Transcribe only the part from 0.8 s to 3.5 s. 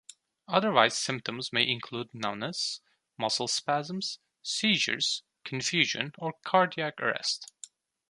symptoms may include numbness, muscle